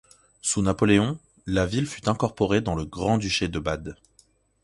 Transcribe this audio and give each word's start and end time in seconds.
Sous 0.41 0.63
Napoléon, 0.63 1.19
la 1.45 1.67
ville 1.67 1.85
fut 1.85 2.09
incorporée 2.09 2.59
dans 2.61 2.73
le 2.73 2.85
Grand-duché 2.85 3.49
de 3.49 3.59
Bade. 3.59 3.97